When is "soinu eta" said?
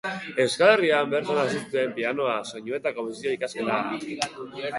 2.53-2.95